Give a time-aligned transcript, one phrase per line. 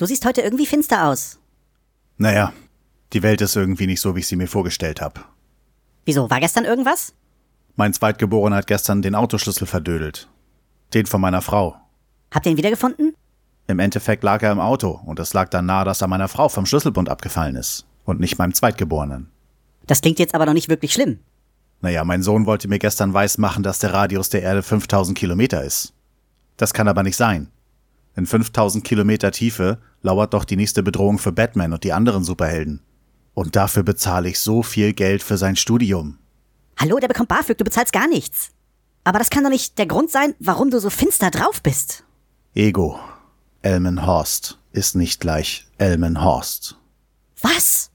[0.00, 1.38] Du siehst heute irgendwie finster aus.
[2.16, 2.54] Naja,
[3.12, 5.20] die Welt ist irgendwie nicht so, wie ich sie mir vorgestellt habe.
[6.06, 6.30] Wieso?
[6.30, 7.12] War gestern irgendwas?
[7.76, 10.30] Mein Zweitgeborener hat gestern den Autoschlüssel verdödelt.
[10.94, 11.76] Den von meiner Frau.
[12.30, 13.14] Habt ihr ihn wiedergefunden?
[13.66, 16.48] Im Endeffekt lag er im Auto und es lag dann nahe, dass er meiner Frau
[16.48, 19.30] vom Schlüsselbund abgefallen ist und nicht meinem Zweitgeborenen.
[19.86, 21.18] Das klingt jetzt aber noch nicht wirklich schlimm.
[21.82, 25.92] Naja, mein Sohn wollte mir gestern weismachen, dass der Radius der Erde 5000 Kilometer ist.
[26.56, 27.48] Das kann aber nicht sein.
[28.16, 32.82] In 5000 Kilometer Tiefe lauert doch die nächste Bedrohung für Batman und die anderen Superhelden.
[33.34, 36.18] Und dafür bezahle ich so viel Geld für sein Studium.
[36.78, 38.50] Hallo, der bekommt BAföG, du bezahlst gar nichts.
[39.04, 42.04] Aber das kann doch nicht der Grund sein, warum du so finster drauf bist.
[42.54, 42.98] Ego.
[43.62, 46.76] Elmen Horst ist nicht gleich Elmen Horst.
[47.42, 47.90] Was?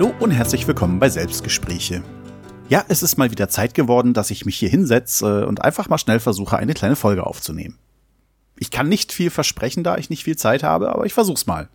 [0.00, 2.02] Hallo und herzlich willkommen bei Selbstgespräche.
[2.70, 5.98] Ja, es ist mal wieder Zeit geworden, dass ich mich hier hinsetze und einfach mal
[5.98, 7.76] schnell versuche, eine kleine Folge aufzunehmen.
[8.58, 11.68] Ich kann nicht viel versprechen, da ich nicht viel Zeit habe, aber ich versuch's mal.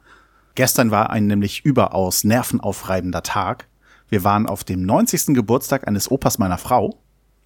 [0.56, 3.68] Gestern war ein nämlich überaus nervenaufreibender Tag.
[4.10, 5.36] Wir waren auf dem 90.
[5.36, 6.98] Geburtstag eines Opas meiner Frau.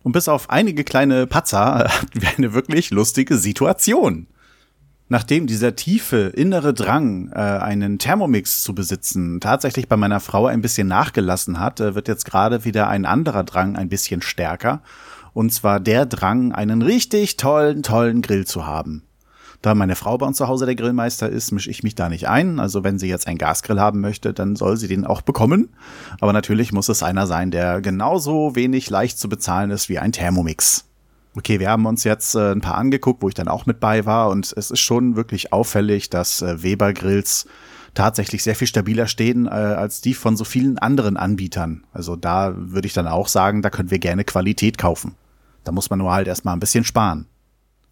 [0.04, 4.28] Und bis auf einige kleine Patzer hatten wir eine wirklich lustige Situation.
[5.12, 10.62] Nachdem dieser tiefe innere Drang, äh, einen Thermomix zu besitzen, tatsächlich bei meiner Frau ein
[10.62, 14.82] bisschen nachgelassen hat, äh, wird jetzt gerade wieder ein anderer Drang ein bisschen stärker.
[15.34, 19.04] Und zwar der Drang, einen richtig tollen, tollen Grill zu haben.
[19.64, 22.30] Da meine Frau bei uns zu Hause der Grillmeister ist, mische ich mich da nicht
[22.30, 22.60] ein.
[22.60, 25.70] Also wenn sie jetzt einen Gasgrill haben möchte, dann soll sie den auch bekommen.
[26.22, 30.12] Aber natürlich muss es einer sein, der genauso wenig leicht zu bezahlen ist wie ein
[30.12, 30.89] Thermomix.
[31.36, 34.06] Okay, wir haben uns jetzt äh, ein paar angeguckt, wo ich dann auch mit bei
[34.06, 37.48] war und es ist schon wirklich auffällig, dass äh, Weber Grills
[37.94, 41.84] tatsächlich sehr viel stabiler stehen äh, als die von so vielen anderen Anbietern.
[41.94, 45.16] Also da würde ich dann auch sagen, da können wir gerne Qualität kaufen.
[45.64, 47.28] Da muss man nur halt erstmal ein bisschen sparen.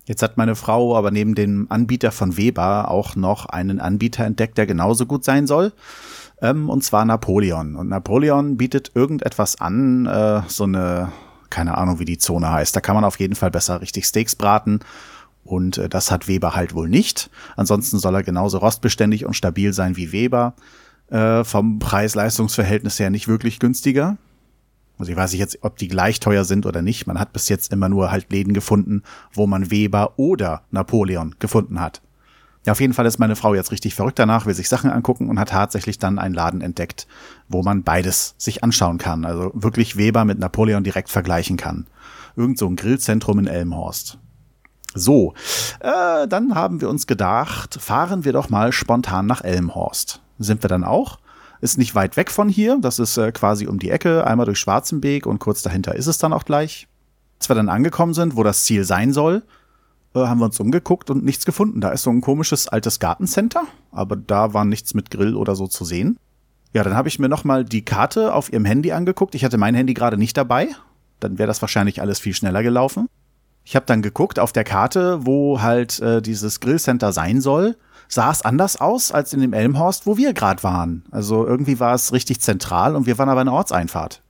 [0.06, 4.58] Jetzt hat meine Frau aber neben dem Anbieter von Weber auch noch einen Anbieter entdeckt,
[4.58, 5.74] der genauso gut sein soll.
[6.42, 7.76] Ähm, und zwar Napoleon.
[7.76, 11.12] Und Napoleon bietet irgendetwas an, äh, so eine
[11.50, 12.76] keine Ahnung, wie die Zone heißt.
[12.76, 14.80] Da kann man auf jeden Fall besser richtig Steaks braten.
[15.44, 17.30] Und äh, das hat Weber halt wohl nicht.
[17.56, 20.54] Ansonsten soll er genauso rostbeständig und stabil sein wie Weber.
[21.10, 24.18] Äh, vom Preis-Leistungs-Verhältnis her nicht wirklich günstiger.
[24.98, 27.08] Also ich weiß nicht jetzt, ob die gleich teuer sind oder nicht.
[27.08, 31.80] Man hat bis jetzt immer nur halt Läden gefunden, wo man Weber oder Napoleon gefunden
[31.80, 32.02] hat.
[32.68, 35.30] Ja, auf jeden Fall ist meine Frau jetzt richtig verrückt danach, will sich Sachen angucken
[35.30, 37.08] und hat tatsächlich dann einen Laden entdeckt,
[37.48, 39.24] wo man beides sich anschauen kann.
[39.24, 41.88] Also wirklich Weber mit Napoleon direkt vergleichen kann.
[42.36, 44.18] Irgend so ein Grillzentrum in Elmhorst.
[44.94, 45.34] So,
[45.80, 50.20] äh, dann haben wir uns gedacht, fahren wir doch mal spontan nach Elmhorst.
[50.38, 51.20] Sind wir dann auch?
[51.62, 54.60] Ist nicht weit weg von hier, das ist äh, quasi um die Ecke, einmal durch
[54.60, 56.90] Schwarzenbeek und kurz dahinter ist es dann auch gleich.
[57.40, 59.44] Als wir dann angekommen sind, wo das Ziel sein soll,
[60.16, 61.82] äh, haben wir uns umgeguckt und nichts gefunden.
[61.82, 65.68] Da ist so ein komisches altes Gartencenter, aber da war nichts mit Grill oder so
[65.68, 66.18] zu sehen.
[66.74, 69.36] Ja, dann habe ich mir nochmal die Karte auf ihrem Handy angeguckt.
[69.36, 70.70] Ich hatte mein Handy gerade nicht dabei.
[71.20, 73.08] Dann wäre das wahrscheinlich alles viel schneller gelaufen.
[73.64, 77.76] Ich habe dann geguckt auf der Karte, wo halt äh, dieses Grillcenter sein soll.
[78.08, 81.04] Sah es anders aus als in dem Elmhorst, wo wir gerade waren.
[81.12, 84.22] Also irgendwie war es richtig zentral und wir waren aber in der Ortseinfahrt.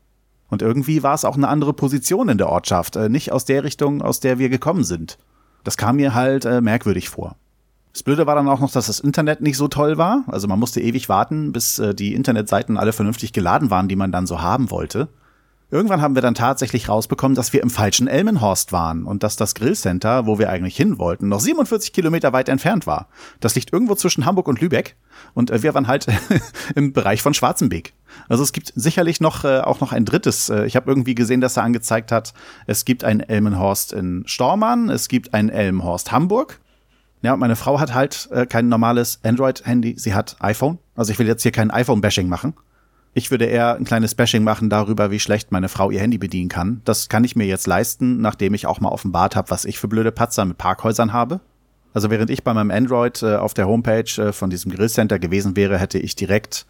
[0.50, 3.64] Und irgendwie war es auch eine andere Position in der Ortschaft, äh, nicht aus der
[3.64, 5.18] Richtung, aus der wir gekommen sind.
[5.68, 7.36] Das kam mir halt äh, merkwürdig vor.
[7.92, 10.24] Das Blöde war dann auch noch, dass das Internet nicht so toll war.
[10.28, 14.14] Also man musste ewig warten, bis äh, die Internetseiten alle vernünftig geladen waren, die man
[14.14, 15.10] dann so haben wollte.
[15.70, 19.54] Irgendwann haben wir dann tatsächlich rausbekommen, dass wir im falschen Elmenhorst waren und dass das
[19.54, 23.10] Grillcenter, wo wir eigentlich hin wollten, noch 47 Kilometer weit entfernt war.
[23.42, 24.96] Das liegt irgendwo zwischen Hamburg und Lübeck
[25.34, 26.08] und äh, wir waren halt
[26.76, 27.94] im Bereich von Schwarzenbeek.
[28.30, 30.48] Also es gibt sicherlich noch äh, auch noch ein drittes.
[30.48, 32.34] Äh, ich habe irgendwie gesehen, dass er angezeigt hat,
[32.66, 36.62] es gibt ein Elmenhorst in Stormann, es gibt ein Elmenhorst Hamburg.
[37.24, 40.78] Ja, meine Frau hat halt äh, kein normales Android-Handy, sie hat iPhone.
[40.96, 42.54] Also ich will jetzt hier kein iPhone-Bashing machen.
[43.18, 46.50] Ich würde eher ein kleines Bashing machen darüber, wie schlecht meine Frau ihr Handy bedienen
[46.50, 46.82] kann.
[46.86, 49.88] Das kann ich mir jetzt leisten, nachdem ich auch mal offenbart habe, was ich für
[49.88, 51.40] blöde Patzer mit Parkhäusern habe.
[51.96, 55.56] Also während ich bei meinem Android äh, auf der Homepage äh, von diesem Grillcenter gewesen
[55.56, 56.68] wäre, hätte ich direkt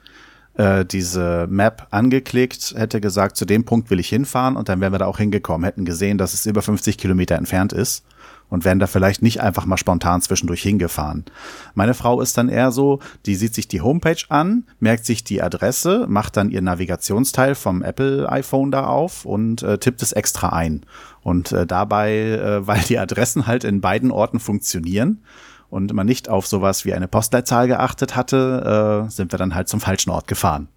[0.54, 4.94] äh, diese Map angeklickt, hätte gesagt, zu dem Punkt will ich hinfahren und dann wären
[4.94, 8.06] wir da auch hingekommen, hätten gesehen, dass es über 50 Kilometer entfernt ist
[8.50, 11.26] und wären da vielleicht nicht einfach mal spontan zwischendurch hingefahren.
[11.74, 15.42] Meine Frau ist dann eher so, die sieht sich die Homepage an, merkt sich die
[15.42, 20.50] Adresse, macht dann ihr Navigationsteil vom Apple iPhone da auf und äh, tippt es extra
[20.50, 20.86] ein.
[21.24, 25.24] Und äh, dabei, äh, weil die Adressen halt in beiden Orten funktionieren
[25.70, 29.68] und man nicht auf sowas wie eine Postleitzahl geachtet hatte, äh, sind wir dann halt
[29.68, 30.70] zum falschen Ort gefahren.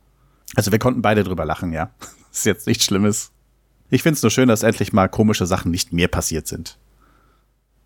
[0.57, 1.91] Also wir konnten beide drüber lachen, ja.
[2.33, 3.31] ist jetzt nichts Schlimmes.
[3.91, 6.79] Ich find's nur schön, dass endlich mal komische Sachen nicht mehr passiert sind.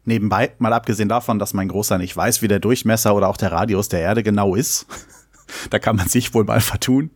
[0.04, 3.52] Nebenbei, mal abgesehen davon, dass mein Großer nicht weiß, wie der Durchmesser oder auch der
[3.52, 4.86] Radius der Erde genau ist,
[5.70, 7.10] da kann man sich wohl mal vertun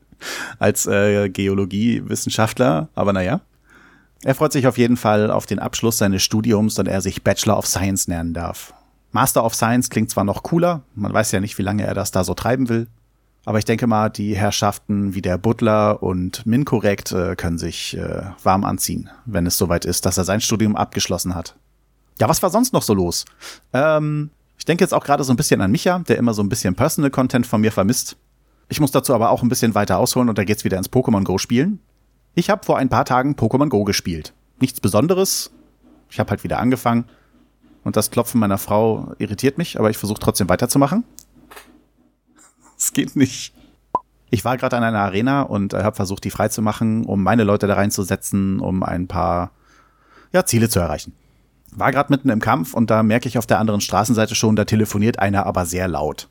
[0.58, 3.40] als äh, Geologiewissenschaftler, aber naja.
[4.24, 7.56] Er freut sich auf jeden Fall auf den Abschluss seines Studiums und er sich Bachelor
[7.56, 8.74] of Science nennen darf.
[9.12, 12.10] Master of Science klingt zwar noch cooler, man weiß ja nicht, wie lange er das
[12.10, 12.88] da so treiben will,
[13.44, 18.22] aber ich denke mal, die Herrschaften wie der Butler und Minkorrekt äh, können sich äh,
[18.42, 21.56] warm anziehen, wenn es soweit ist, dass er sein Studium abgeschlossen hat.
[22.20, 23.24] Ja, was war sonst noch so los?
[23.72, 26.48] Ähm, ich denke jetzt auch gerade so ein bisschen an Micha, der immer so ein
[26.48, 28.16] bisschen Personal Content von mir vermisst.
[28.68, 31.24] Ich muss dazu aber auch ein bisschen weiter ausholen und da geht's wieder ins Pokémon
[31.24, 31.80] Go spielen.
[32.34, 34.34] Ich habe vor ein paar Tagen Pokémon Go gespielt.
[34.60, 35.50] Nichts Besonderes.
[36.10, 37.04] Ich habe halt wieder angefangen.
[37.84, 41.04] Und das Klopfen meiner Frau irritiert mich, aber ich versuche trotzdem weiterzumachen.
[42.80, 43.52] Es geht nicht.
[44.30, 47.66] Ich war gerade an einer Arena und äh, habe versucht, die freizumachen, um meine Leute
[47.66, 49.50] da reinzusetzen, um ein paar
[50.32, 51.12] ja, Ziele zu erreichen.
[51.72, 54.64] War gerade mitten im Kampf und da merke ich auf der anderen Straßenseite schon, da
[54.64, 56.28] telefoniert einer aber sehr laut.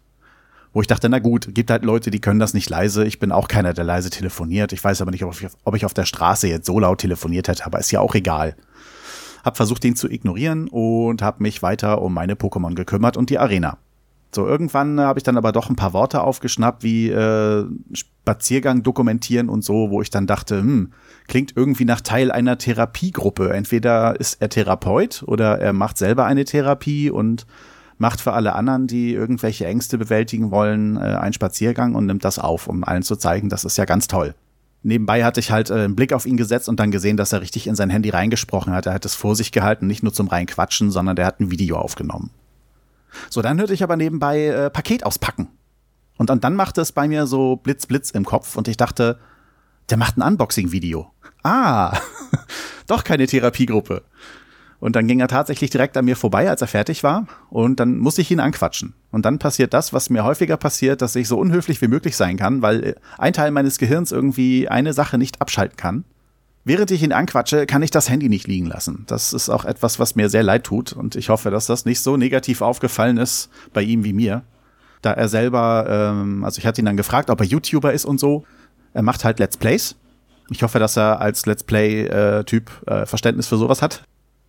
[0.73, 3.05] Wo ich dachte, na gut, gibt halt Leute, die können das nicht leise.
[3.05, 4.73] Ich bin auch keiner, der leise telefoniert.
[4.73, 7.47] Ich weiß aber nicht, ob ich, ob ich auf der Straße jetzt so laut telefoniert
[7.47, 8.55] hätte, aber ist ja auch egal.
[9.43, 13.39] Hab versucht, ihn zu ignorieren und habe mich weiter um meine Pokémon gekümmert und die
[13.39, 13.77] Arena.
[14.37, 18.83] So, irgendwann äh, habe ich dann aber doch ein paar Worte aufgeschnappt, wie äh, Spaziergang
[18.83, 20.91] dokumentieren und so, wo ich dann dachte, hm,
[21.27, 23.51] klingt irgendwie nach Teil einer Therapiegruppe.
[23.51, 27.47] Entweder ist er Therapeut oder er macht selber eine Therapie und
[27.97, 32.37] macht für alle anderen, die irgendwelche Ängste bewältigen wollen, äh, einen Spaziergang und nimmt das
[32.37, 34.35] auf, um allen zu zeigen, das ist ja ganz toll.
[34.83, 37.41] Nebenbei hatte ich halt äh, einen Blick auf ihn gesetzt und dann gesehen, dass er
[37.41, 38.85] richtig in sein Handy reingesprochen hat.
[38.85, 41.49] Er hat es vor sich gehalten, nicht nur zum rein Quatschen, sondern der hat ein
[41.49, 42.29] Video aufgenommen.
[43.29, 45.49] So, dann hörte ich aber nebenbei äh, Paket auspacken.
[46.17, 49.19] Und, und dann machte es bei mir so Blitz, Blitz im Kopf und ich dachte,
[49.89, 51.11] der macht ein Unboxing-Video.
[51.43, 51.97] Ah,
[52.87, 54.03] doch keine Therapiegruppe.
[54.79, 57.25] Und dann ging er tatsächlich direkt an mir vorbei, als er fertig war.
[57.49, 58.93] Und dann musste ich ihn anquatschen.
[59.11, 62.37] Und dann passiert das, was mir häufiger passiert, dass ich so unhöflich wie möglich sein
[62.37, 66.03] kann, weil ein Teil meines Gehirns irgendwie eine Sache nicht abschalten kann.
[66.67, 69.05] Während ich ihn anquatsche, kann ich das Handy nicht liegen lassen.
[69.07, 72.01] Das ist auch etwas, was mir sehr leid tut und ich hoffe, dass das nicht
[72.01, 74.43] so negativ aufgefallen ist bei ihm wie mir.
[75.01, 78.19] Da er selber, ähm, also ich hatte ihn dann gefragt, ob er YouTuber ist und
[78.19, 78.43] so.
[78.91, 79.95] Er macht halt Let's Plays.
[80.49, 84.03] Ich hoffe, dass er als Let's Play-Typ äh, Verständnis für sowas hat.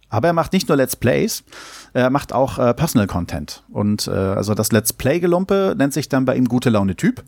[0.08, 1.44] Aber er macht nicht nur Let's Plays,
[1.92, 3.62] er macht auch äh, Personal Content.
[3.70, 7.22] Und äh, also das Let's Play-Gelumpe nennt sich dann bei ihm Gute Laune Typ.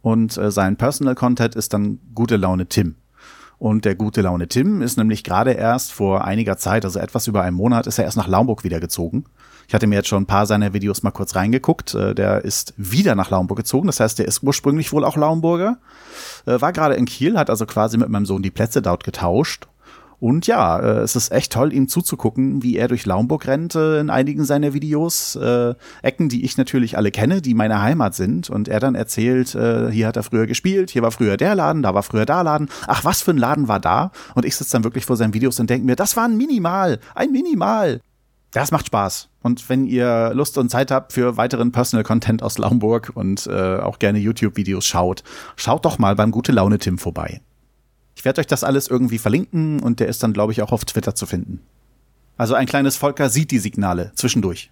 [0.00, 2.94] Und äh, sein Personal Content ist dann Gute Laune Tim.
[3.60, 7.42] Und der gute Laune Tim ist nämlich gerade erst vor einiger Zeit, also etwas über
[7.42, 9.26] einem Monat, ist er erst nach Laumburg wieder gezogen.
[9.68, 11.94] Ich hatte mir jetzt schon ein paar seiner Videos mal kurz reingeguckt.
[11.94, 13.86] Äh, der ist wieder nach Laumburg gezogen.
[13.86, 15.76] Das heißt, der ist ursprünglich wohl auch Laumburger.
[16.46, 19.68] Äh, war gerade in Kiel, hat also quasi mit meinem Sohn die Plätze dort getauscht
[20.20, 24.00] und ja, äh, es ist echt toll, ihm zuzugucken, wie er durch Laumburg rennt äh,
[24.00, 25.34] in einigen seiner Videos.
[25.34, 28.50] Äh, Ecken, die ich natürlich alle kenne, die meine Heimat sind.
[28.50, 31.82] Und er dann erzählt, äh, hier hat er früher gespielt, hier war früher der Laden,
[31.82, 32.68] da war früher der Laden.
[32.86, 34.12] Ach, was für ein Laden war da?
[34.34, 37.00] Und ich sitze dann wirklich vor seinen Videos und denke mir, das war ein Minimal,
[37.14, 38.02] ein Minimal.
[38.52, 39.28] Das macht Spaß.
[39.42, 43.78] Und wenn ihr Lust und Zeit habt für weiteren Personal Content aus Laumburg und äh,
[43.78, 45.22] auch gerne YouTube-Videos schaut,
[45.56, 47.40] schaut doch mal beim Gute Laune Tim vorbei.
[48.20, 50.84] Ich werde euch das alles irgendwie verlinken und der ist dann, glaube ich, auch auf
[50.84, 51.58] Twitter zu finden.
[52.36, 54.70] Also ein kleines Volker sieht die Signale zwischendurch.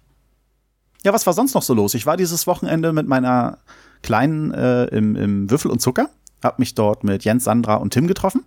[1.03, 1.95] Ja, was war sonst noch so los?
[1.95, 3.57] Ich war dieses Wochenende mit meiner
[4.03, 6.11] Kleinen äh, im, im Würfel und Zucker,
[6.43, 8.43] hab mich dort mit Jens, Sandra und Tim getroffen.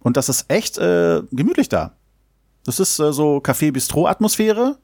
[0.00, 1.92] Und das ist echt äh, gemütlich da.
[2.64, 4.78] Das ist äh, so Café-Bistro-Atmosphäre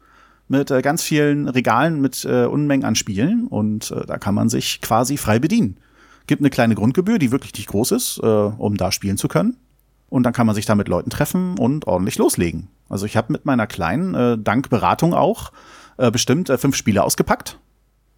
[0.46, 4.48] mit äh, ganz vielen Regalen mit äh, Unmengen an Spielen und äh, da kann man
[4.48, 5.78] sich quasi frei bedienen.
[6.26, 9.56] Gibt eine kleine Grundgebühr, die wirklich nicht groß ist, äh, um da spielen zu können.
[10.08, 12.68] Und dann kann man sich da mit Leuten treffen und ordentlich loslegen.
[12.88, 15.52] Also ich habe mit meiner Kleinen, äh, dank Beratung auch,
[15.98, 17.58] äh, bestimmt äh, fünf Spiele ausgepackt.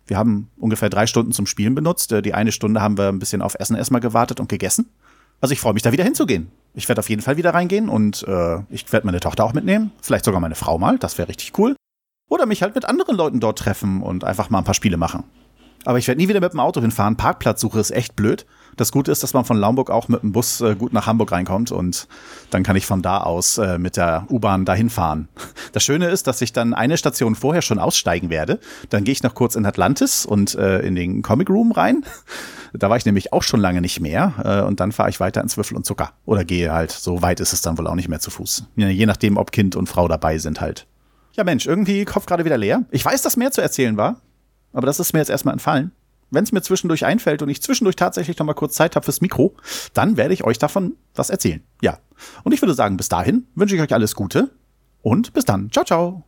[0.07, 2.13] Wir haben ungefähr drei Stunden zum Spielen benutzt.
[2.13, 4.91] Äh, die eine Stunde haben wir ein bisschen auf Essen erstmal gewartet und gegessen.
[5.41, 6.51] Also ich freue mich da wieder hinzugehen.
[6.75, 9.93] Ich werde auf jeden Fall wieder reingehen und äh, ich werde meine Tochter auch mitnehmen.
[10.03, 11.77] Vielleicht sogar meine Frau mal, das wäre richtig cool.
[12.29, 15.25] Oder mich halt mit anderen Leuten dort treffen und einfach mal ein paar Spiele machen.
[15.85, 17.17] Aber ich werde nie wieder mit dem Auto hinfahren.
[17.17, 18.47] Parkplatzsuche ist echt blöd.
[18.77, 21.33] Das Gute ist, dass man von Laumburg auch mit dem Bus äh, gut nach Hamburg
[21.33, 22.07] reinkommt und
[22.51, 25.29] dann kann ich von da aus äh, mit der U-Bahn dahin fahren.
[25.73, 28.59] Das Schöne ist, dass ich dann eine Station vorher schon aussteigen werde.
[28.89, 32.05] Dann gehe ich noch kurz in Atlantis und äh, in den Comic Room rein.
[32.73, 34.33] Da war ich nämlich auch schon lange nicht mehr.
[34.43, 36.13] Äh, und dann fahre ich weiter ins Würfel und Zucker.
[36.25, 38.65] Oder gehe halt, so weit ist es dann wohl auch nicht mehr zu Fuß.
[38.77, 40.87] Je nachdem, ob Kind und Frau dabei sind halt.
[41.35, 42.85] Ja Mensch, irgendwie Kopf gerade wieder leer.
[42.91, 44.21] Ich weiß, dass mehr zu erzählen war.
[44.73, 45.93] Aber das ist mir jetzt erstmal entfallen.
[46.31, 49.23] Wenn es mir zwischendurch einfällt und ich zwischendurch tatsächlich noch mal kurz Zeit habe fürs
[49.23, 49.55] Mikro,
[49.95, 51.63] dann werde ich euch davon was erzählen.
[51.81, 51.99] Ja.
[52.45, 54.51] Und ich würde sagen, bis dahin wünsche ich euch alles Gute
[55.01, 55.71] und bis dann.
[55.73, 56.25] Ciao, ciao.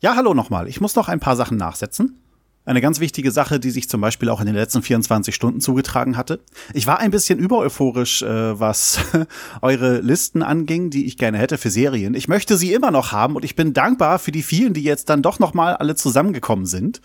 [0.00, 0.68] Ja, hallo nochmal.
[0.68, 2.20] Ich muss noch ein paar Sachen nachsetzen.
[2.68, 6.18] Eine ganz wichtige Sache, die sich zum Beispiel auch in den letzten 24 Stunden zugetragen
[6.18, 6.40] hatte.
[6.74, 8.98] Ich war ein bisschen übereuphorisch, äh, was
[9.62, 12.12] eure Listen anging, die ich gerne hätte für Serien.
[12.12, 15.08] Ich möchte sie immer noch haben und ich bin dankbar für die vielen, die jetzt
[15.08, 17.00] dann doch noch mal alle zusammengekommen sind.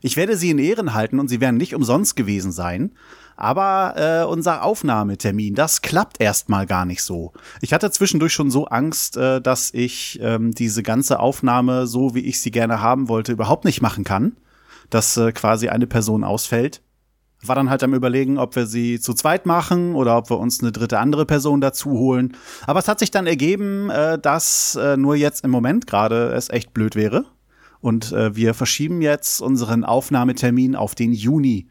[0.00, 2.92] Ich werde sie in Ehren halten und sie werden nicht umsonst gewesen sein.
[3.36, 7.32] Aber äh, unser Aufnahmetermin, das klappt erstmal gar nicht so.
[7.60, 12.20] Ich hatte zwischendurch schon so Angst, äh, dass ich ähm, diese ganze Aufnahme, so wie
[12.20, 14.36] ich sie gerne haben wollte, überhaupt nicht machen kann
[14.90, 16.82] dass äh, quasi eine Person ausfällt.
[17.42, 20.60] War dann halt am überlegen, ob wir sie zu zweit machen oder ob wir uns
[20.60, 22.36] eine dritte andere Person dazu holen.
[22.66, 26.48] Aber es hat sich dann ergeben, äh, dass äh, nur jetzt im Moment gerade es
[26.48, 27.26] echt blöd wäre.
[27.80, 31.68] Und äh, wir verschieben jetzt unseren Aufnahmetermin auf den Juni.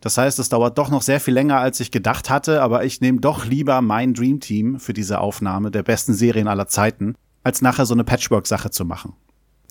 [0.00, 3.00] Das heißt, es dauert doch noch sehr viel länger, als ich gedacht hatte, aber ich
[3.00, 7.62] nehme doch lieber mein Dream Team für diese Aufnahme der besten Serien aller Zeiten, als
[7.62, 9.12] nachher so eine Patchwork-Sache zu machen.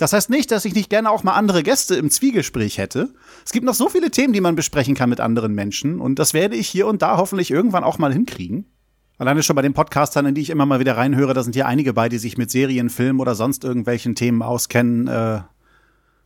[0.02, 3.14] Das heißt nicht, dass ich nicht gerne auch mal andere Gäste im Zwiegespräch hätte.
[3.46, 6.34] Es gibt noch so viele Themen, die man besprechen kann mit anderen Menschen und das
[6.34, 8.66] werde ich hier und da hoffentlich irgendwann auch mal hinkriegen.
[9.20, 11.68] Alleine schon bei den Podcastern, in die ich immer mal wieder reinhöre, da sind hier
[11.68, 15.42] einige bei, die sich mit Serien, Film oder sonst irgendwelchen Themen auskennen, äh,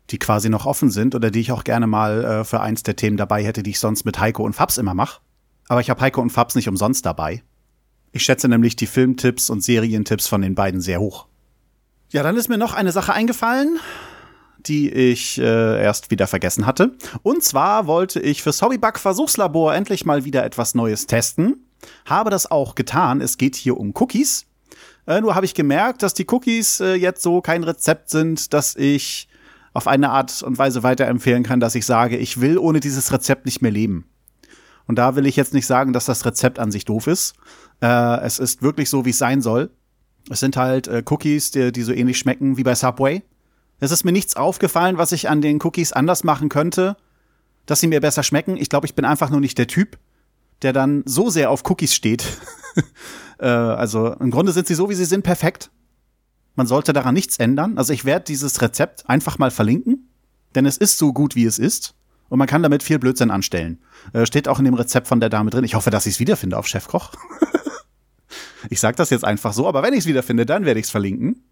[0.09, 2.95] die quasi noch offen sind oder die ich auch gerne mal äh, für eins der
[2.95, 5.19] Themen dabei hätte, die ich sonst mit Heiko und Fabs immer mache.
[5.67, 7.43] Aber ich habe Heiko und Fabs nicht umsonst dabei.
[8.13, 11.27] Ich schätze nämlich die Filmtipps und Serientipps von den beiden sehr hoch.
[12.15, 13.77] Ja, dann ist mir noch eine Sache eingefallen,
[14.59, 16.95] die ich äh, erst wieder vergessen hatte.
[17.23, 21.67] Und zwar wollte ich fürs Hobbybug Versuchslabor endlich mal wieder etwas Neues testen.
[22.05, 23.19] Habe das auch getan.
[23.19, 24.45] Es geht hier um Cookies.
[25.05, 28.77] Äh, nur habe ich gemerkt, dass die Cookies äh, jetzt so kein Rezept sind, dass
[28.77, 29.27] ich
[29.73, 33.45] auf eine Art und Weise weiterempfehlen kann, dass ich sage, ich will ohne dieses Rezept
[33.45, 34.05] nicht mehr leben.
[34.87, 37.33] Und da will ich jetzt nicht sagen, dass das Rezept an sich doof ist.
[37.81, 39.69] Äh, es ist wirklich so, wie es sein soll.
[40.29, 43.23] Es sind halt äh, Cookies, die, die so ähnlich schmecken wie bei Subway.
[43.79, 46.97] Es ist mir nichts aufgefallen, was ich an den Cookies anders machen könnte,
[47.65, 48.57] dass sie mir besser schmecken.
[48.57, 49.97] Ich glaube, ich bin einfach nur nicht der Typ,
[50.61, 52.25] der dann so sehr auf Cookies steht.
[53.39, 55.71] äh, also im Grunde sind sie so, wie sie sind, perfekt.
[56.55, 57.77] Man sollte daran nichts ändern.
[57.77, 60.09] Also ich werde dieses Rezept einfach mal verlinken,
[60.55, 61.95] denn es ist so gut, wie es ist.
[62.29, 63.79] Und man kann damit viel Blödsinn anstellen.
[64.13, 65.63] Äh, steht auch in dem Rezept von der Dame drin.
[65.63, 67.11] Ich hoffe, dass ich es wiederfinde auf Chefkoch.
[68.69, 70.91] Ich sage das jetzt einfach so, aber wenn ich es wiederfinde, dann werde ich es
[70.91, 71.43] verlinken.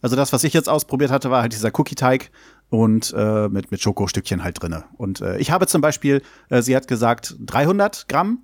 [0.00, 2.30] Also das, was ich jetzt ausprobiert hatte, war halt dieser Cookie-Teig
[2.70, 4.84] und äh, mit, mit Schokostückchen halt drinne.
[4.96, 8.38] Und äh, ich habe zum Beispiel, äh, sie hat gesagt, 300 Gramm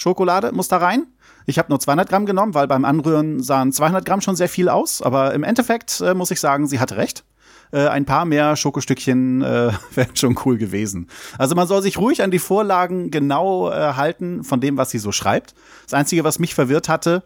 [0.00, 1.06] Schokolade muss da rein.
[1.46, 4.68] Ich habe nur 200 Gramm genommen, weil beim Anrühren sahen 200 Gramm schon sehr viel
[4.68, 5.02] aus.
[5.02, 7.24] Aber im Endeffekt äh, muss ich sagen, sie hatte recht.
[7.72, 11.08] Äh, ein paar mehr Schokostückchen äh, wären schon cool gewesen.
[11.38, 14.98] Also man soll sich ruhig an die Vorlagen genau äh, halten von dem, was sie
[14.98, 15.54] so schreibt.
[15.84, 17.22] Das Einzige, was mich verwirrt hatte,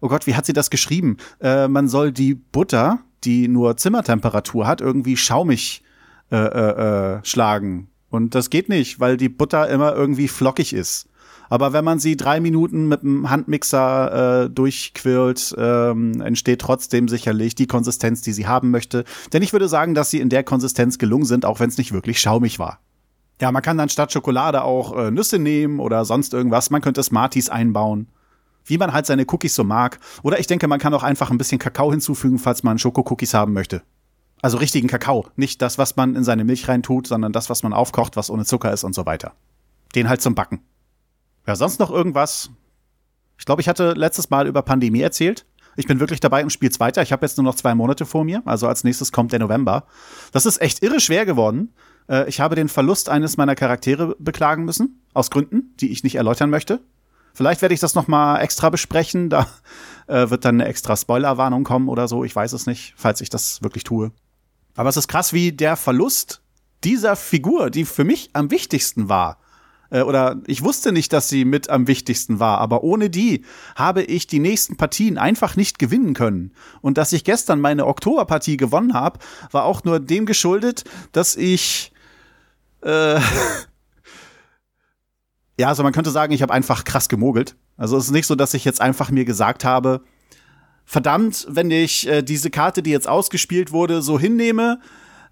[0.00, 1.16] oh Gott, wie hat sie das geschrieben?
[1.40, 5.82] Äh, man soll die Butter, die nur Zimmertemperatur hat, irgendwie schaumig
[6.30, 7.88] äh, äh, äh, schlagen.
[8.10, 11.08] Und das geht nicht, weil die Butter immer irgendwie flockig ist.
[11.48, 17.54] Aber wenn man sie drei Minuten mit dem Handmixer äh, durchquirlt, ähm, entsteht trotzdem sicherlich
[17.54, 19.04] die Konsistenz, die sie haben möchte.
[19.32, 21.92] Denn ich würde sagen, dass sie in der Konsistenz gelungen sind, auch wenn es nicht
[21.92, 22.80] wirklich schaumig war.
[23.40, 26.70] Ja, man kann dann statt Schokolade auch äh, Nüsse nehmen oder sonst irgendwas.
[26.70, 28.08] Man könnte Smarties einbauen
[28.66, 29.98] wie man halt seine Cookies so mag.
[30.22, 33.52] Oder ich denke, man kann auch einfach ein bisschen Kakao hinzufügen, falls man Schoko-Cookies haben
[33.52, 33.82] möchte.
[34.42, 35.26] Also richtigen Kakao.
[35.36, 38.44] Nicht das, was man in seine Milch reintut, sondern das, was man aufkocht, was ohne
[38.44, 39.32] Zucker ist und so weiter.
[39.94, 40.60] Den halt zum Backen.
[41.46, 42.50] Ja, sonst noch irgendwas?
[43.38, 45.46] Ich glaube, ich hatte letztes Mal über Pandemie erzählt.
[45.76, 47.02] Ich bin wirklich dabei und spiel's weiter.
[47.02, 48.42] Ich habe jetzt nur noch zwei Monate vor mir.
[48.46, 49.84] Also als nächstes kommt der November.
[50.32, 51.72] Das ist echt irre schwer geworden.
[52.08, 55.02] Äh, ich habe den Verlust eines meiner Charaktere beklagen müssen.
[55.12, 56.80] Aus Gründen, die ich nicht erläutern möchte.
[57.36, 59.28] Vielleicht werde ich das noch mal extra besprechen.
[59.28, 59.46] Da
[60.06, 62.24] äh, wird dann eine extra Spoilerwarnung kommen oder so.
[62.24, 64.10] Ich weiß es nicht, falls ich das wirklich tue.
[64.74, 66.40] Aber es ist krass, wie der Verlust
[66.82, 69.36] dieser Figur, die für mich am wichtigsten war,
[69.90, 74.02] äh, oder ich wusste nicht, dass sie mit am wichtigsten war, aber ohne die habe
[74.02, 76.52] ich die nächsten Partien einfach nicht gewinnen können.
[76.80, 79.18] Und dass ich gestern meine Oktoberpartie gewonnen habe,
[79.50, 81.92] war auch nur dem geschuldet, dass ich
[82.80, 83.20] äh,
[85.58, 87.56] ja, also man könnte sagen, ich habe einfach krass gemogelt.
[87.76, 90.02] Also es ist nicht so, dass ich jetzt einfach mir gesagt habe,
[90.84, 94.80] verdammt, wenn ich äh, diese Karte, die jetzt ausgespielt wurde, so hinnehme,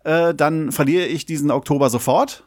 [0.05, 2.44] äh, dann verliere ich diesen Oktober sofort.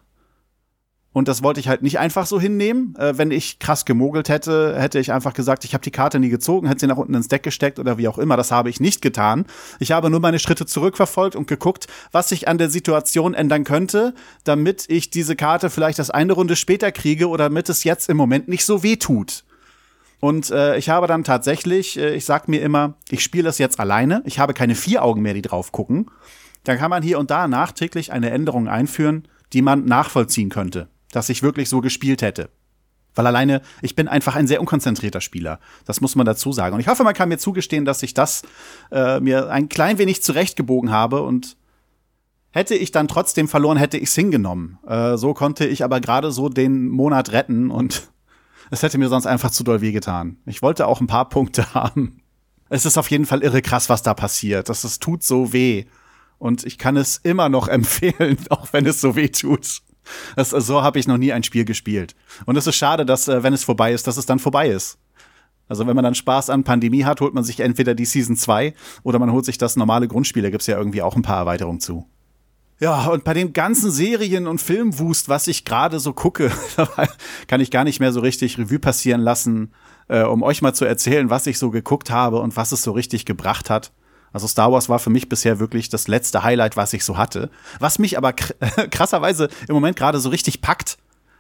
[1.18, 2.96] Und das wollte ich halt nicht einfach so hinnehmen.
[2.96, 6.30] Äh, wenn ich krass gemogelt hätte, hätte ich einfach gesagt, ich habe die Karte nie
[6.30, 8.38] gezogen, hätte sie nach unten ins Deck gesteckt oder wie auch immer.
[8.38, 9.48] Das habe ich nicht getan.
[9.80, 14.14] Ich habe nur meine Schritte zurückverfolgt und geguckt, was sich an der Situation ändern könnte,
[14.44, 18.18] damit ich diese Karte vielleicht das eine Runde später kriege oder damit es jetzt im
[18.18, 19.44] Moment nicht so weh tut.
[20.20, 23.80] Und äh, ich habe dann tatsächlich, äh, ich sag mir immer, ich spiele das jetzt
[23.80, 24.22] alleine.
[24.26, 26.12] Ich habe keine vier Augen mehr, die drauf gucken.
[26.64, 31.30] Dann kann man hier und da nachträglich eine Änderung einführen, die man nachvollziehen könnte dass
[31.30, 32.52] ich wirklich so gespielt hätte.
[33.16, 35.60] Weil alleine, ich bin einfach ein sehr unkonzentrierter Spieler.
[35.86, 36.76] Das muss man dazu sagen.
[36.76, 38.44] Und ich hoffe, man kann mir zugestehen, dass ich das
[38.92, 41.58] äh, mir ein klein wenig zurechtgebogen habe und
[42.52, 44.78] hätte ich dann trotzdem verloren, hätte ich es hingenommen.
[44.88, 48.12] Äh, so konnte ich aber gerade so den Monat retten und
[48.70, 50.38] es hätte mir sonst einfach zu doll wehgetan.
[50.46, 52.22] Ich wollte auch ein paar Punkte haben.
[52.70, 54.70] Es ist auf jeden Fall irre krass, was da passiert.
[54.70, 55.86] Das, das tut so weh.
[56.38, 59.82] Und ich kann es immer noch empfehlen, auch wenn es so weh tut.
[60.36, 62.16] Das, so habe ich noch nie ein Spiel gespielt.
[62.46, 64.98] Und es ist schade, dass, äh, wenn es vorbei ist, dass es dann vorbei ist.
[65.70, 68.74] Also wenn man dann Spaß an Pandemie hat, holt man sich entweder die Season 2
[69.04, 70.44] oder man holt sich das normale Grundspiel.
[70.44, 72.08] Da gibt's ja irgendwie auch ein paar Erweiterungen zu.
[72.80, 76.52] Ja, und bei den ganzen Serien und Filmwust, was ich gerade so gucke,
[77.48, 79.74] kann ich gar nicht mehr so richtig Revue passieren lassen,
[80.10, 82.92] äh, um euch mal zu erzählen, was ich so geguckt habe und was es so
[82.92, 83.92] richtig gebracht hat.
[84.34, 87.50] Also Star Wars war für mich bisher wirklich das letzte Highlight, was ich so hatte.
[87.80, 88.34] Was mich aber
[88.92, 90.98] krasserweise im Moment gerade so richtig packt.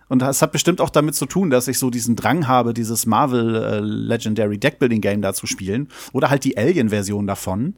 [0.09, 3.05] Und das hat bestimmt auch damit zu tun, dass ich so diesen Drang habe, dieses
[3.05, 5.89] Marvel äh, Legendary Deckbuilding Game da zu spielen.
[6.13, 7.75] Oder halt die Alien-Version davon.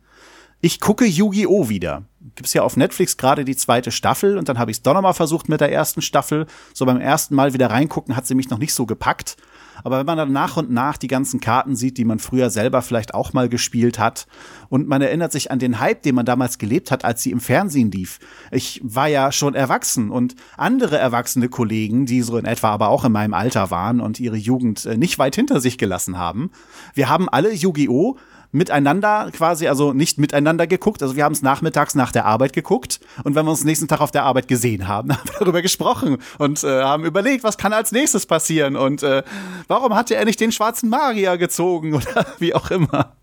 [0.61, 1.69] Ich gucke Yu-Gi-Oh!
[1.69, 2.03] wieder.
[2.35, 5.01] Gibt's ja auf Netflix gerade die zweite Staffel und dann habe ich es doch noch
[5.01, 6.47] mal versucht mit der ersten Staffel.
[6.73, 9.37] So beim ersten Mal wieder reingucken hat sie mich noch nicht so gepackt.
[9.83, 12.81] Aber wenn man dann nach und nach die ganzen Karten sieht, die man früher selber
[12.81, 14.27] vielleicht auch mal gespielt hat,
[14.69, 17.39] und man erinnert sich an den Hype, den man damals gelebt hat, als sie im
[17.39, 18.19] Fernsehen lief.
[18.51, 23.03] Ich war ja schon erwachsen und andere erwachsene Kollegen, die so in etwa aber auch
[23.05, 26.51] in meinem Alter waren und ihre Jugend äh, nicht weit hinter sich gelassen haben.
[26.93, 28.17] Wir haben alle Yu-Gi-Oh!
[28.51, 31.03] Miteinander quasi, also nicht miteinander geguckt.
[31.03, 34.01] Also wir haben es nachmittags nach der Arbeit geguckt und wenn wir uns nächsten Tag
[34.01, 37.73] auf der Arbeit gesehen haben, haben wir darüber gesprochen und äh, haben überlegt, was kann
[37.73, 39.23] als nächstes passieren und äh,
[39.67, 43.15] warum hatte er nicht den schwarzen Magier gezogen oder wie auch immer.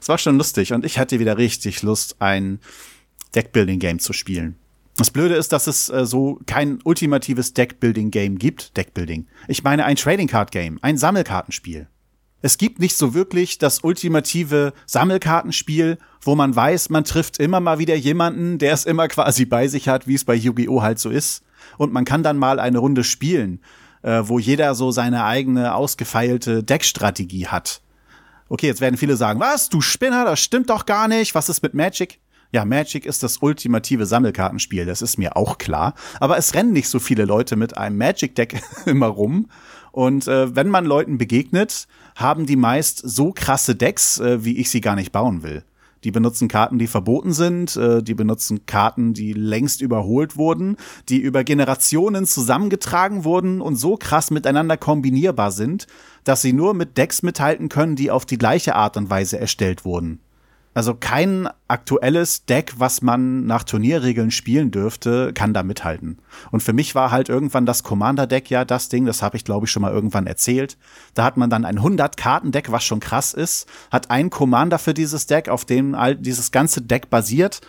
[0.00, 2.60] Es war schon lustig und ich hatte wieder richtig Lust, ein
[3.34, 4.56] Deckbuilding-Game zu spielen.
[4.96, 8.76] Das Blöde ist, dass es äh, so kein ultimatives Deckbuilding-Game gibt.
[8.76, 9.26] Deckbuilding.
[9.48, 11.88] Ich meine ein Trading Card Game, ein Sammelkartenspiel
[12.42, 17.78] es gibt nicht so wirklich das ultimative Sammelkartenspiel, wo man weiß, man trifft immer mal
[17.78, 20.82] wieder jemanden, der es immer quasi bei sich hat, wie es bei Yu-Gi-Oh!
[20.82, 21.42] halt so ist.
[21.78, 23.60] Und man kann dann mal eine Runde spielen,
[24.02, 27.80] äh, wo jeder so seine eigene ausgefeilte Deckstrategie hat.
[28.48, 31.34] Okay, jetzt werden viele sagen, was, du Spinner, das stimmt doch gar nicht.
[31.34, 32.20] Was ist mit Magic?
[32.52, 35.94] Ja, Magic ist das ultimative Sammelkartenspiel, das ist mir auch klar.
[36.20, 39.48] Aber es rennen nicht so viele Leute mit einem Magic-Deck immer rum.
[39.96, 44.68] Und äh, wenn man Leuten begegnet, haben die meist so krasse Decks, äh, wie ich
[44.68, 45.64] sie gar nicht bauen will.
[46.04, 50.76] Die benutzen Karten, die verboten sind, äh, die benutzen Karten, die längst überholt wurden,
[51.08, 55.86] die über Generationen zusammengetragen wurden und so krass miteinander kombinierbar sind,
[56.24, 59.86] dass sie nur mit Decks mithalten können, die auf die gleiche Art und Weise erstellt
[59.86, 60.20] wurden.
[60.76, 66.18] Also kein aktuelles Deck, was man nach Turnierregeln spielen dürfte, kann da mithalten.
[66.50, 69.64] Und für mich war halt irgendwann das Commander-Deck ja das Ding, das habe ich glaube
[69.64, 70.76] ich schon mal irgendwann erzählt.
[71.14, 75.26] Da hat man dann ein 100-Karten-Deck, was schon krass ist, hat einen Commander für dieses
[75.26, 77.62] Deck, auf dem all dieses ganze Deck basiert.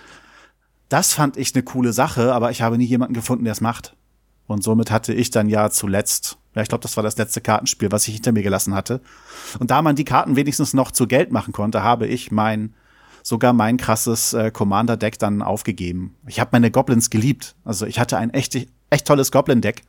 [0.89, 3.95] Das fand ich eine coole Sache, aber ich habe nie jemanden gefunden, der es macht.
[4.47, 7.89] Und somit hatte ich dann ja zuletzt, ja, ich glaube, das war das letzte Kartenspiel,
[7.89, 8.99] was ich hinter mir gelassen hatte.
[9.59, 12.73] Und da man die Karten wenigstens noch zu Geld machen konnte, habe ich mein
[13.27, 16.15] sogar mein krasses äh, Commander-Deck dann aufgegeben.
[16.27, 17.55] Ich habe meine Goblins geliebt.
[17.65, 18.55] Also ich hatte ein echt,
[18.89, 19.81] echt tolles Goblin-Deck.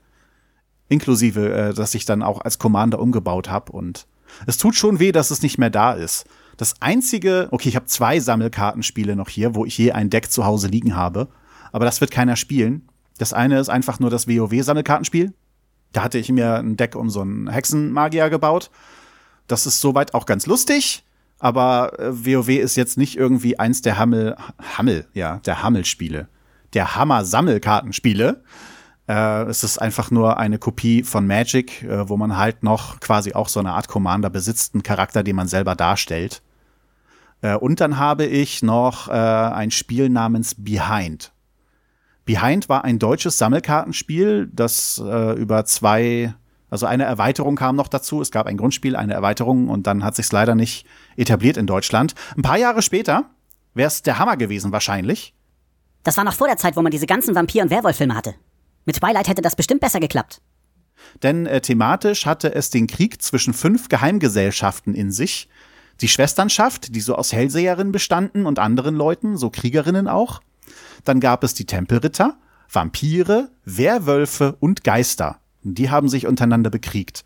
[0.89, 3.71] Inklusive, äh, dass ich dann auch als Commander umgebaut habe.
[3.71, 4.09] Und
[4.47, 6.27] es tut schon weh, dass es nicht mehr da ist.
[6.57, 10.45] Das einzige, okay, ich habe zwei Sammelkartenspiele noch hier, wo ich je ein Deck zu
[10.45, 11.29] Hause liegen habe.
[11.71, 12.89] Aber das wird keiner spielen.
[13.19, 15.33] Das eine ist einfach nur das WoW-Sammelkartenspiel.
[15.93, 18.73] Da hatte ich mir ein Deck um so einen Hexenmagier gebaut.
[19.47, 21.05] Das ist soweit auch ganz lustig
[21.39, 24.37] aber WoW äh, ist jetzt nicht irgendwie eins der Hammel,
[24.77, 26.29] Hammel, ja, der Hammel-Spiele.
[26.75, 28.43] Der Hammer-Sammelkartenspiele.
[29.09, 33.33] Äh, es ist einfach nur eine Kopie von Magic, äh, wo man halt noch quasi
[33.33, 36.43] auch so eine Art Commander besitzt, einen Charakter, den man selber darstellt.
[37.41, 41.33] Äh, und dann habe ich noch äh, ein Spiel namens Behind.
[42.25, 46.35] Behind war ein deutsches Sammelkartenspiel, das äh, über zwei
[46.71, 48.21] also eine Erweiterung kam noch dazu.
[48.21, 52.15] Es gab ein Grundspiel, eine Erweiterung und dann hat sich's leider nicht etabliert in Deutschland.
[52.37, 53.31] Ein paar Jahre später
[53.75, 55.35] wäre es der Hammer gewesen wahrscheinlich.
[56.05, 58.35] Das war noch vor der Zeit, wo man diese ganzen Vampir- und Werwolf-Filme hatte.
[58.85, 60.41] Mit Twilight hätte das bestimmt besser geklappt.
[61.23, 65.49] denn äh, thematisch hatte es den Krieg zwischen fünf Geheimgesellschaften in sich.
[66.01, 70.41] Die Schwesternschaft, die so aus Hellseherinnen bestanden und anderen Leuten, so Kriegerinnen auch.
[71.05, 72.37] Dann gab es die Tempelritter,
[72.71, 75.41] Vampire, Werwölfe und Geister.
[75.63, 77.25] Die haben sich untereinander bekriegt.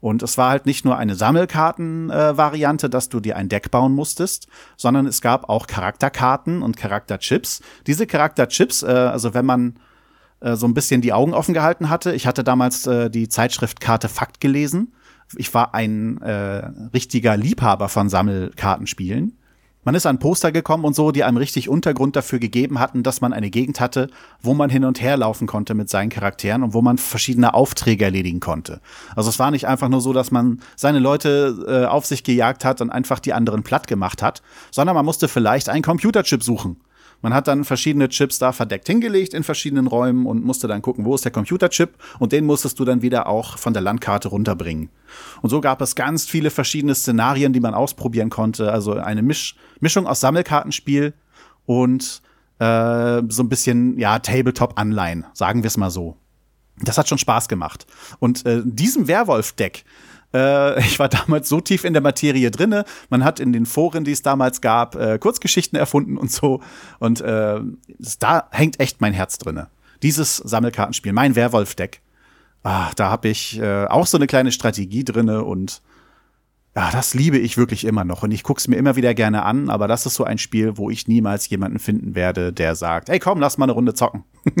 [0.00, 3.94] Und es war halt nicht nur eine Sammelkarten-Variante, äh, dass du dir ein Deck bauen
[3.94, 7.62] musstest, sondern es gab auch Charakterkarten und Charakterchips.
[7.86, 9.76] Diese Charakterchips, äh, also wenn man
[10.40, 14.08] äh, so ein bisschen die Augen offen gehalten hatte, ich hatte damals äh, die Zeitschriftkarte
[14.08, 14.92] Fakt gelesen.
[15.36, 19.38] Ich war ein äh, richtiger Liebhaber von Sammelkartenspielen.
[19.84, 23.20] Man ist an Poster gekommen und so, die einem richtig Untergrund dafür gegeben hatten, dass
[23.20, 24.08] man eine Gegend hatte,
[24.40, 28.04] wo man hin und her laufen konnte mit seinen Charakteren und wo man verschiedene Aufträge
[28.04, 28.80] erledigen konnte.
[29.16, 32.64] Also es war nicht einfach nur so, dass man seine Leute äh, auf sich gejagt
[32.64, 36.76] hat und einfach die anderen platt gemacht hat, sondern man musste vielleicht einen Computerchip suchen.
[37.22, 41.04] Man hat dann verschiedene Chips da verdeckt hingelegt in verschiedenen Räumen und musste dann gucken,
[41.04, 44.90] wo ist der Computerchip und den musstest du dann wieder auch von der Landkarte runterbringen.
[45.40, 48.72] Und so gab es ganz viele verschiedene Szenarien, die man ausprobieren konnte.
[48.72, 51.14] Also eine Misch Mischung aus Sammelkartenspiel
[51.64, 52.22] und
[52.58, 56.16] äh, so ein bisschen, ja, Tabletop-Anleihen, sagen wir es mal so.
[56.80, 57.86] Das hat schon Spaß gemacht.
[58.18, 59.84] Und äh, diesem Werwolf-Deck
[60.34, 62.84] äh, ich war damals so tief in der Materie drinne.
[63.10, 66.60] Man hat in den Foren, die es damals gab, äh, Kurzgeschichten erfunden und so.
[66.98, 67.60] Und äh,
[68.18, 69.68] da hängt echt mein Herz drinne.
[70.02, 72.00] Dieses Sammelkartenspiel, mein Werwolf-Deck.
[72.64, 75.82] Ah, da habe ich äh, auch so eine kleine Strategie drinne und
[76.74, 79.68] ja, das liebe ich wirklich immer noch und ich guck's mir immer wieder gerne an,
[79.68, 83.18] aber das ist so ein Spiel, wo ich niemals jemanden finden werde, der sagt, ey
[83.18, 84.24] komm, lass mal eine Runde zocken.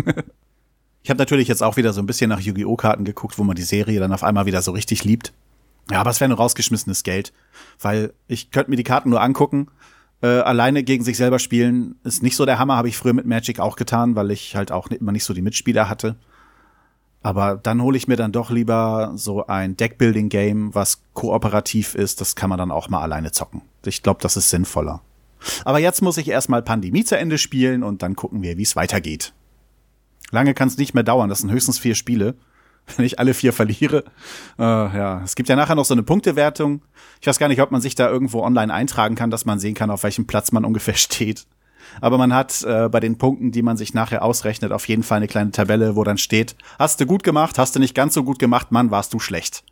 [1.02, 2.76] ich habe natürlich jetzt auch wieder so ein bisschen nach Yu-Gi-Oh!
[2.76, 5.32] Karten geguckt, wo man die Serie dann auf einmal wieder so richtig liebt.
[5.92, 7.32] Ja, aber es wäre nur rausgeschmissenes Geld,
[7.80, 9.68] weil ich könnte mir die Karten nur angucken.
[10.22, 13.26] Äh, alleine gegen sich selber spielen ist nicht so der Hammer, habe ich früher mit
[13.26, 16.16] Magic auch getan, weil ich halt auch immer nicht so die Mitspieler hatte.
[17.22, 22.20] Aber dann hole ich mir dann doch lieber so ein Deckbuilding-Game, was kooperativ ist.
[22.20, 23.62] Das kann man dann auch mal alleine zocken.
[23.84, 25.02] Ich glaube, das ist sinnvoller.
[25.64, 28.76] Aber jetzt muss ich erstmal Pandemie zu Ende spielen und dann gucken wir, wie es
[28.76, 29.34] weitergeht.
[30.30, 31.28] Lange kann es nicht mehr dauern.
[31.28, 32.34] Das sind höchstens vier Spiele.
[32.96, 34.04] wenn ich alle vier verliere.
[34.58, 36.82] Äh, ja, es gibt ja nachher noch so eine Punktewertung.
[37.20, 39.74] Ich weiß gar nicht, ob man sich da irgendwo online eintragen kann, dass man sehen
[39.74, 41.46] kann, auf welchem Platz man ungefähr steht.
[42.00, 45.18] Aber man hat äh, bei den Punkten, die man sich nachher ausrechnet, auf jeden Fall
[45.18, 48.24] eine kleine Tabelle, wo dann steht, hast du gut gemacht, hast du nicht ganz so
[48.24, 49.64] gut gemacht, Mann, warst du schlecht.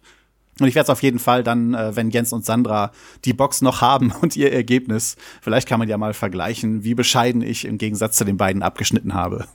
[0.60, 2.92] Und ich werde es auf jeden Fall dann, äh, wenn Jens und Sandra
[3.24, 7.42] die Box noch haben und ihr Ergebnis, vielleicht kann man ja mal vergleichen, wie bescheiden
[7.42, 9.46] ich im Gegensatz zu den beiden abgeschnitten habe.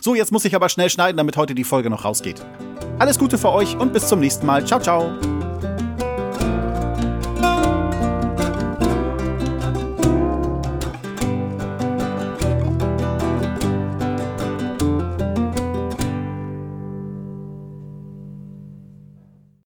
[0.00, 2.44] So, jetzt muss ich aber schnell schneiden, damit heute die Folge noch rausgeht.
[2.98, 4.66] Alles Gute für euch und bis zum nächsten Mal.
[4.66, 5.12] Ciao, ciao.